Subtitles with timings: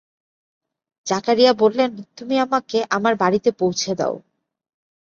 [1.07, 4.15] জাকারিয়া বললেন, তুমি আমাকে আমার বাড়িতে পৌছে দাও!